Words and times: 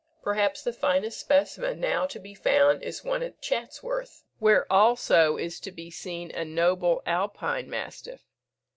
Perhaps 0.23 0.63
the 0.63 0.73
finest 0.73 1.19
specimen 1.19 1.79
now 1.79 2.07
to 2.07 2.17
be 2.17 2.33
found 2.33 2.81
is 2.81 3.03
one 3.03 3.21
at 3.21 3.39
Chatsworth 3.39 4.23
(where 4.39 4.65
also 4.73 5.37
is 5.37 5.59
to 5.59 5.71
be 5.71 5.91
seen 5.91 6.31
a 6.31 6.43
noble 6.43 7.03
Alpine 7.05 7.69
mastiff). 7.69 8.23